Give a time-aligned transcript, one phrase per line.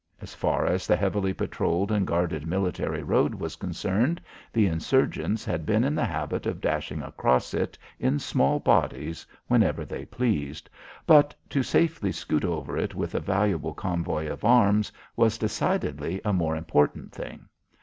[0.19, 4.19] As far as the heavily patrolled and guarded military road was concerned,
[4.51, 9.85] the insurgents had been in the habit of dashing across it in small bodies whenever
[9.85, 10.71] they pleased,
[11.05, 16.33] but to safely scoot over it with a valuable convoy of arms, was decidedly a
[16.33, 17.47] more important thing.